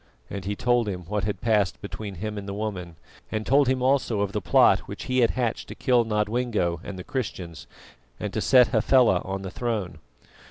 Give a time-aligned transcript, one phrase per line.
[0.31, 2.95] And he told him what had passed between himself and the woman,
[3.31, 6.97] and told him also of the plot which he had hatched to kill Nodwengo and
[6.97, 7.67] the Christians,
[8.19, 9.99] and to set Hafela on the throne.